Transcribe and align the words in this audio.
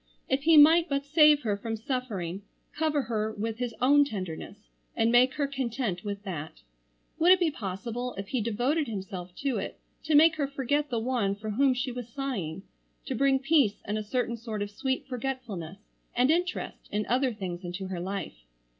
If 0.27 0.41
he 0.45 0.57
might 0.57 0.89
but 0.89 1.05
save 1.05 1.43
her 1.43 1.55
from 1.55 1.75
suffering, 1.77 2.41
cover 2.75 3.03
her 3.03 3.31
with 3.33 3.59
his 3.59 3.75
own 3.79 4.03
tenderness 4.03 4.57
and 4.95 5.11
make 5.11 5.35
her 5.35 5.45
content 5.45 6.03
with 6.03 6.23
that. 6.23 6.63
Would 7.19 7.33
it 7.33 7.39
be 7.39 7.51
possible 7.51 8.15
if 8.17 8.29
he 8.29 8.41
devoted 8.41 8.87
himself 8.87 9.35
to 9.43 9.57
it 9.57 9.79
to 10.05 10.15
make 10.15 10.37
her 10.37 10.47
forget 10.47 10.89
the 10.89 10.97
one 10.97 11.35
for 11.35 11.51
whom 11.51 11.75
she 11.75 11.91
was 11.91 12.09
sighing; 12.09 12.63
to 13.05 13.13
bring 13.13 13.37
peace 13.37 13.83
and 13.85 13.95
a 13.95 14.01
certain 14.03 14.37
sort 14.37 14.63
of 14.63 14.71
sweet 14.71 15.05
forgetfulness 15.05 15.77
and 16.15 16.31
interest 16.31 16.89
in 16.89 17.05
other 17.05 17.31
things 17.31 17.63
into 17.63 17.85
her 17.89 17.99
life? 17.99 18.43